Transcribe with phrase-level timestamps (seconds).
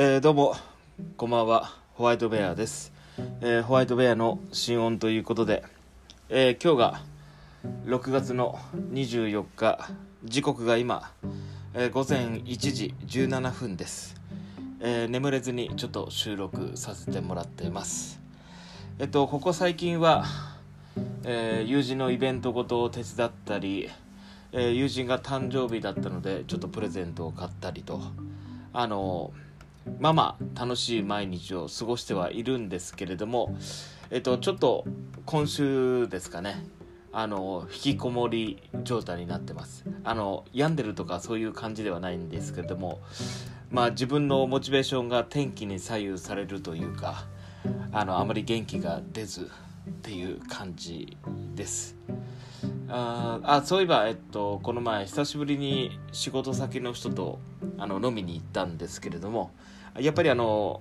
[0.00, 0.54] えーどうも
[1.16, 1.72] こんばんは。
[1.94, 2.92] ホワイトベアです、
[3.40, 5.64] えーホワイトベアの新音ということで、
[6.28, 7.00] えー今日が
[7.84, 8.60] 6月の
[8.92, 9.90] 24日
[10.22, 11.10] 時刻が今、
[11.74, 14.14] え午前1時17分です、
[14.78, 18.20] え眠れずにちょっと収録させてもらっています。
[19.00, 20.26] えっとここ最近は、
[21.24, 23.90] え友人のイベントごとを手伝ったり、
[24.52, 28.00] え友人が誕生日だったのでちょっとプレゼントを買ったりと
[28.72, 29.32] あの
[29.98, 33.56] まあまあ楽しい毎日を過ごしてはいるんですけれども
[34.10, 34.84] えっとちょっと
[35.26, 36.64] 今週ですかね
[37.12, 39.84] あの引きこもり状態になってます。
[40.04, 43.00] あの病んでるとかそういう感じではないんですけれども
[43.70, 47.24] まあ自分のモチベーションが天気に左右されるというか
[47.92, 49.50] あのあまり元気が出ず
[49.90, 51.16] っていう感じ
[51.54, 51.96] です。
[52.88, 57.38] ああそういえば、えっと、この前久しぶりに仕事先の人と
[57.76, 59.50] あの飲みに行ったんですけれども
[60.00, 60.80] やっぱりあの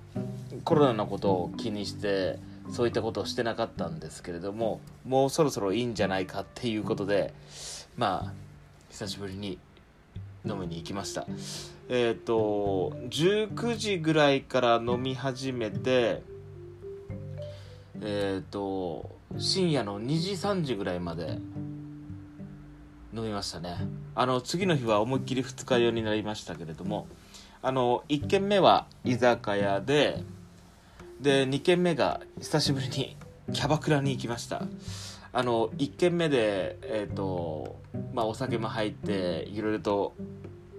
[0.63, 2.39] コロナのことを気にして
[2.71, 7.33] そういったことをしてなかったんですけれどももうそろそろいいんじゃないかっていうことで
[7.95, 8.33] まあ
[8.89, 9.57] 久しぶりに
[10.45, 11.25] 飲みに行きました。
[11.89, 16.21] えっ、と19時ぐらいから飲み始めて
[18.01, 21.39] えっ、と深夜の2時3時ぐらいまで
[23.13, 23.77] 飲みましたね。
[24.15, 27.07] あの次の日は思いっきり二日酔いになりましたけれども
[27.61, 30.23] あの1軒目は居酒屋で
[31.19, 33.17] で2軒目が久しぶりに
[33.51, 34.63] キャバクラに行きました。
[35.33, 37.79] あの1軒目でえっ、と
[38.13, 40.13] まあお酒も入っていろいろと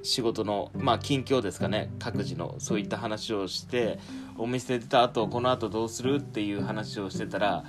[0.03, 1.91] 仕事のまあ近況ですかね。
[1.99, 3.99] 各自のそういった話をして
[4.37, 7.65] お店出た後この後どうするっていう話をしてたら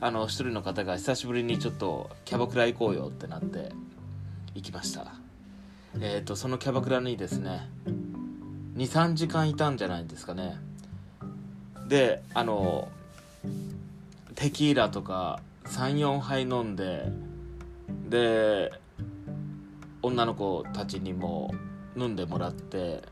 [0.00, 3.72] あの一人の方が久しぶりにちょっとキャバクラ行こうよってなって
[4.54, 5.14] 行きました。
[6.00, 7.68] えっ、とそのキャバクラにですね
[8.76, 10.56] 23時間いたんじゃないですかね。
[11.88, 12.88] であの
[14.34, 17.04] テキーラとか34杯飲んで
[18.08, 18.72] で
[20.00, 21.54] 女の子たちにも
[21.96, 23.02] 飲んでもらって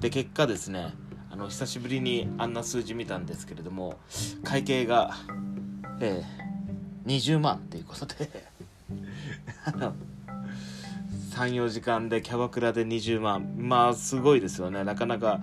[0.00, 0.94] で結果ですね
[1.30, 3.96] あの久しぶりにあんな数字見たんですけれども
[4.44, 5.14] 会計が、
[6.00, 6.42] えー
[7.06, 8.28] 20万っていうことで
[9.64, 9.94] あの
[11.32, 13.54] 34時間でキャバクラで20万。
[13.56, 14.84] まあすごいですよね。
[14.84, 15.40] なかなか。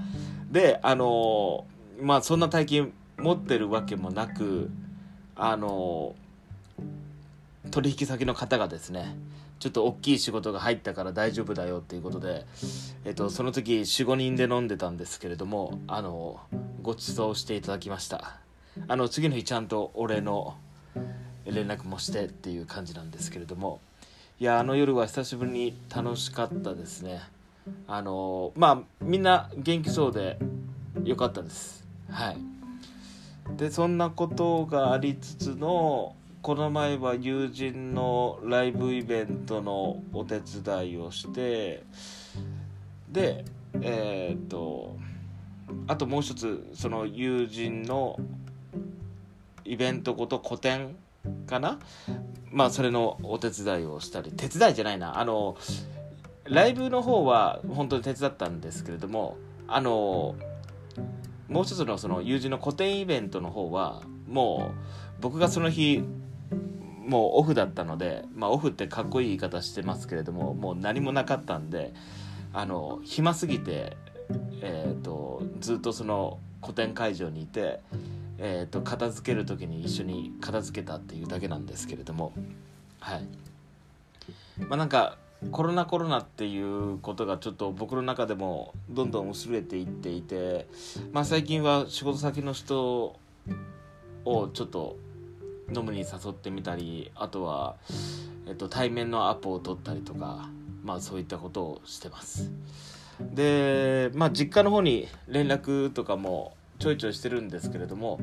[0.52, 1.66] であの
[2.02, 4.70] まあそんな大金持ってるわけもなく
[5.36, 6.16] あの
[7.72, 9.18] 取引先の方がですね
[9.60, 12.46] ちょっと大きい仕事が入ったから大丈夫だよっていうことで、
[13.04, 16.40] えっと、その時45人で飲んでたんですけれどもあの
[16.82, 18.40] ご馳走していただきました。
[18.88, 20.56] あの次の日ちゃんとお礼の
[21.46, 23.82] 連絡もしてっていう感じなんですけれども
[24.42, 27.20] いやあの夜は久しぶりに楽しかったですね。
[27.88, 30.40] あのまあみんな元気そうで
[31.04, 31.86] よかったです。
[32.10, 32.38] はい。
[33.58, 41.84] でそんなことがありつつのこの前は友人のライブイベントのお手伝いをして
[43.10, 43.44] で
[43.82, 44.96] えーっと
[45.88, 48.18] あともう一つその友人の
[49.66, 50.96] イベントごと個展
[51.46, 51.78] かな
[52.52, 55.20] まあそれのお手伝いをしたり手伝いじゃないな。
[55.20, 55.58] あの
[56.46, 59.38] ライブの方は本当に手伝ったんですけれども
[59.68, 60.36] あの
[61.48, 66.04] もう一つのその友人の個展イベントの方はもう僕がその日
[67.06, 71.94] もうオフだったので、まあ、オフってかっこいい言い方してますけれどももう何もなかったんで
[72.54, 73.98] あの暇すぎて、
[74.62, 77.80] えー、とずっとその個展会場にいて、
[78.42, 82.34] えー、と片付ける時に一緒に片付けたっていうだけなんですけれども。
[83.00, 83.28] はい。
[84.68, 85.18] まあなんか
[85.52, 90.68] コロナコロナっていうことがちょっと僕の中でもどんどん薄れていっていて、
[91.14, 93.16] まあ、最近は仕事先の人
[94.26, 94.98] をちょっと
[95.74, 97.78] 飲むに誘ってみたりあとは、
[98.48, 100.50] えっと、対面のアポを取ったりとか、
[100.84, 102.52] まあ、そういったことをしてます。
[103.22, 108.20] で、まあ、実家の方に連絡とかもちょいちょいしてるんですけれども、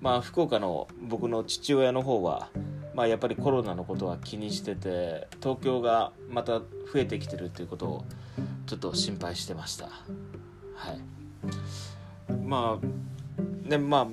[0.00, 2.48] まあ、福岡の僕の父親の方は、
[2.94, 6.64] まあ、やっぱりコロナのことは気にしてて東京がまた増
[6.96, 8.04] えてきてるっていうことを
[8.66, 9.86] ちょっと心配してました。
[9.86, 11.00] はい。
[12.44, 14.08] まあねまあ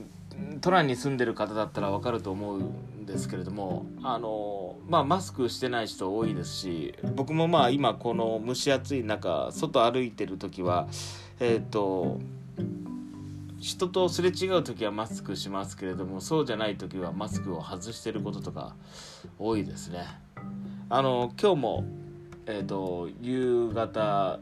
[0.62, 10.88] 都内に住んでる方だったら分かると思うんですけれどもあのまあマスクしてない人多いですし僕もまあ今この蒸し暑い中外歩いてる時は
[11.40, 12.20] えっ、と
[13.60, 18.76] 人とすれ違う時はマスクしますけれどもそうじゃない時はマスクを外してることとか
[19.40, 20.06] 多いですね。
[20.90, 21.84] あの今日も
[22.46, 24.40] えっ、と夕方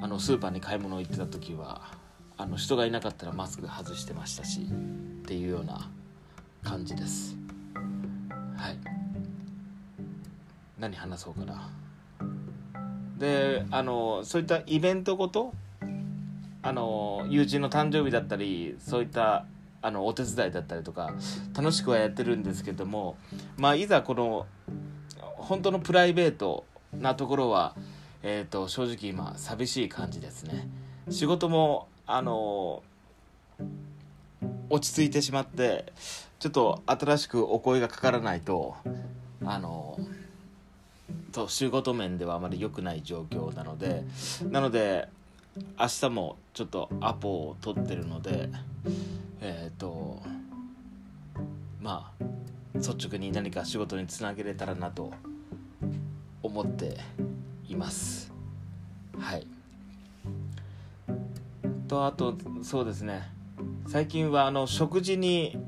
[0.00, 1.82] あのスーパーに買い物行ってた時は
[2.36, 5.88] あの人がいなかったらマスク外してましたしっていうような
[6.62, 7.36] 感じです。
[8.56, 8.78] はい。
[10.78, 11.70] 何話そうかな。
[13.18, 15.54] であのそういったイベントごと
[16.62, 19.46] あの友人の誕生日だったりそういった
[19.82, 21.12] あのお手伝いだったりとか
[21.56, 23.16] 楽しくはやってるんですけども
[23.56, 24.46] まあいざこの
[25.18, 27.74] 本当のプライベートなところは、
[28.22, 30.68] えーと、正直今寂しい感じですね。
[31.10, 32.82] 仕事もあの
[34.70, 35.92] 落ち着いてしまって
[36.38, 38.76] ちょっと新しくお声がかからないと
[39.44, 39.98] あの
[41.32, 44.04] と仕事面ではあまり良くない状況なので
[44.50, 45.08] なので
[45.56, 48.48] 明日もちょっとアポを取ってるので
[49.40, 50.22] えっ、ー、と
[51.80, 52.24] まあ
[52.74, 55.12] 率直に何か仕事につなげれたらなと
[56.42, 56.98] 思って
[57.68, 58.32] います。
[59.18, 59.46] はい。
[61.86, 63.30] とあとそうですね。
[63.86, 65.58] 最近はあの食事に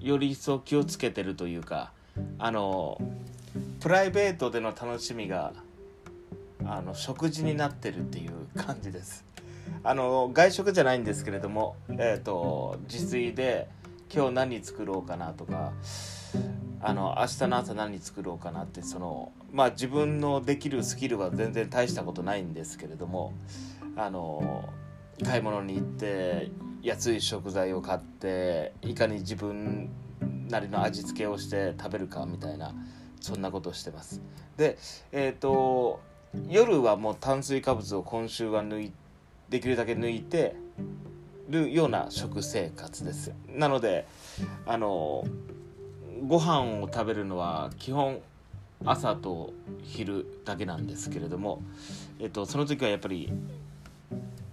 [0.00, 1.92] より一層気をつけてるというか
[2.38, 3.00] あの
[3.80, 5.52] プライベートでの楽しみが
[6.64, 9.24] あの食事になってるっていう感じです。
[9.82, 13.68] あの外食じゃないんですけれども、えーと、自炊で
[14.14, 15.72] 今日何作ろうかなとか
[16.80, 23.32] あの明日の朝何作ろうかなってそのまあ自分のできるスキルは全然大したことないんですけれども
[23.96, 24.68] あの
[25.24, 26.50] 買い物に行って
[26.82, 29.90] 安い食材を買っていかに自分
[30.48, 32.74] なりの味付けをして食べるかみたいな
[33.20, 34.20] そんなことをしてます。
[34.56, 34.76] で
[35.12, 36.00] えっ、ー、と
[36.48, 38.92] 夜はもう炭水化物を今週は抜い
[39.48, 40.56] できるだけ抜いて
[41.48, 43.32] るような食生活です。
[43.48, 44.06] なので
[44.66, 45.24] あの
[46.26, 48.20] ご飯を食べるのは基本
[48.84, 49.52] 朝と
[49.82, 51.62] 昼だけなんですけれども、
[52.18, 53.32] えっと、その時はやっぱり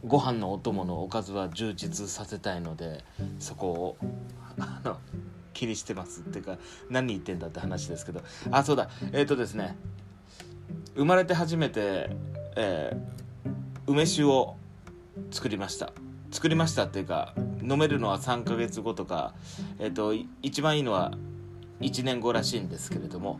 [0.05, 3.03] ご飯のお供のおかずは充実させたいので
[3.39, 3.97] そこを
[4.59, 4.97] あの
[5.53, 6.57] 気にしてますっていうか
[6.89, 8.21] 何言ってんだって話ですけど。
[8.51, 8.89] あそうだ。
[9.13, 9.75] えっ、とですね。
[10.95, 12.09] 生まれて初めて、
[12.55, 13.51] えー、
[13.87, 14.55] 梅酒を
[15.31, 15.93] 作りました。
[16.31, 19.33] 作りましたっていうか飲めるのは3ヶ月後とか、
[19.79, 21.11] えーと、一番いいのは
[21.81, 23.39] 1年後らしいんですけれども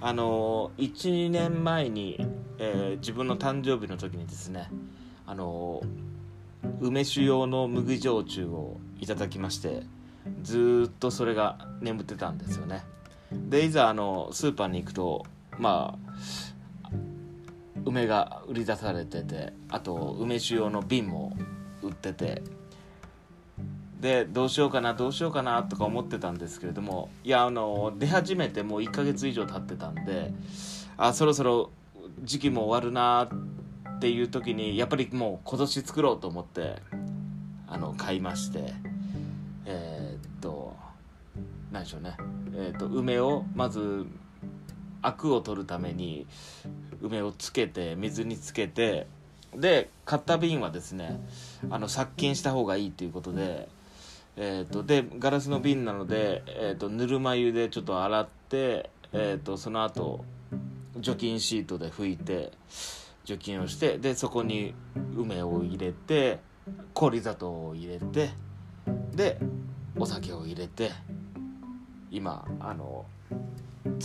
[0.00, 2.16] あのー、1年前に、
[2.58, 4.68] えー、自分の誕生日の時にですね
[5.24, 9.84] あのー、梅酒用の麦焼酎をいただきまして
[10.42, 12.82] ずっとそれが眠ってたんですよね。
[13.32, 15.24] でいざあのスーパーに行くと
[15.58, 16.12] まあ
[17.86, 21.36] 梅が売り出されててあと梅酒用の瓶も
[21.82, 22.42] 売ってて
[24.00, 30.32] でどうしようかなどうしようかなとか思ってたんですけれどもいやあの出始めてもう1ヶ月以上経ってたんで
[30.98, 31.70] あそろそろ
[32.22, 33.28] 時期も終わるな
[33.96, 36.82] っていう時にやっぱりもう今年作ろうと思って
[37.68, 38.74] あの買いまして
[39.64, 40.76] えー、っと
[41.72, 42.16] 何でしょうね。
[42.54, 44.06] えー、っと梅をまず
[45.02, 46.26] アクを取るために
[47.02, 49.06] 梅をつけて水につけて
[49.54, 51.20] で買った瓶はですね
[51.70, 53.68] あの殺菌した方がいいということで,、
[54.36, 60.24] えーと、でガラスの瓶なので、えーと、ぬるま湯でちょっと洗って、えーと、その後
[60.98, 62.52] 除菌シートで拭いて
[63.24, 64.74] 除菌をしてでそこに
[65.16, 66.38] 梅を入れて
[66.94, 68.30] 氷砂糖を入れて
[69.14, 69.38] で
[69.98, 70.90] お酒を入れて
[72.16, 73.04] 今あの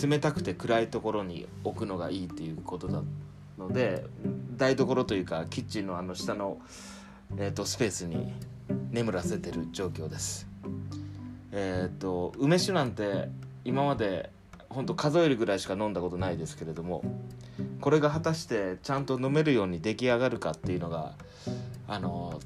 [0.02, 3.04] 冷たくて暗いところに置くのがいいっていうことな
[3.58, 4.06] ので
[4.58, 6.58] 台所というかキッチンのあの下の、
[7.38, 8.34] えーと、スペースに
[8.92, 10.46] 眠らせてる状況です。
[11.54, 13.30] えっ、ー、と梅酒なんて
[13.64, 14.30] 今まで
[14.70, 17.04] ほんと数えるぐらいしか飲んだことないですけれども
[17.80, 21.14] これが果たしてちゃんと飲めるように出来上がるかっていうのが
[21.88, 22.40] あの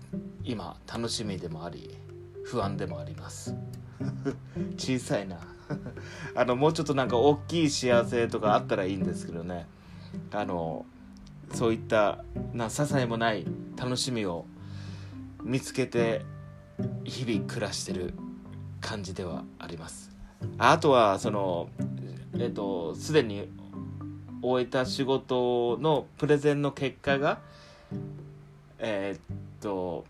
[0.44, 1.98] 今楽しみでもあり
[2.46, 3.56] 不安でもあります。
[4.78, 5.55] 小さいな。
[6.36, 9.68] あのもうちょっとなんか大きい幸せとかあったらいいんですけどね。
[10.32, 10.86] あの
[11.54, 13.46] そういったな些細もない
[13.78, 14.46] 楽しみを
[15.44, 16.26] 見つけて
[17.04, 18.14] 日々暮らしてる
[18.82, 20.12] 感じではあります。
[20.58, 21.70] あとはその
[22.38, 23.50] えっとすでに
[24.42, 27.40] 終えた仕事のプレゼンの結果が
[28.80, 30.06] えー、っと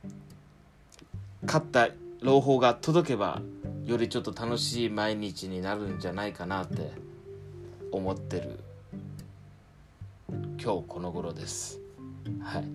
[1.45, 1.89] 勝った
[2.21, 3.41] 朗報が届けば
[3.85, 6.91] よりちょっと楽しい毎日になるんじゃないかなって
[7.91, 8.59] 思ってる。
[10.59, 11.79] 今日この頃です。
[12.41, 12.65] はい。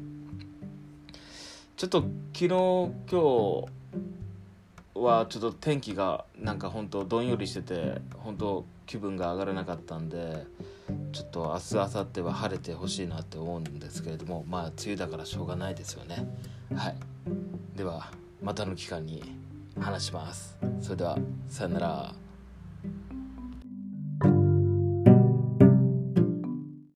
[1.77, 3.67] ちょっと昨日今日
[4.95, 10.47] はちょっと天気がなんか本当どんよりしてて本当気分が上がらなかったんで
[11.11, 16.29] ちょっと明日明後日は晴れてほしいなって思うんですけれどもまあ梅雨だからしょうがないですよね。
[16.73, 16.97] はい。
[17.75, 19.40] ではまたの期間に。
[19.79, 20.57] 話します。
[20.81, 22.30] それではさよなら。